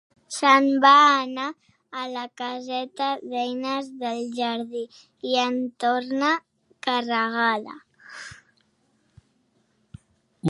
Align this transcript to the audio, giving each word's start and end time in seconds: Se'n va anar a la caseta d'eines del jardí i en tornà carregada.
Se'n 0.35 0.67
va 0.83 0.91
anar 1.15 1.49
a 2.03 2.05
la 2.13 2.23
caseta 2.41 3.09
d'eines 3.33 3.91
del 3.99 4.23
jardí 4.39 4.81
i 5.33 5.37
en 5.43 5.59
tornà 5.85 6.31
carregada. 6.87 7.75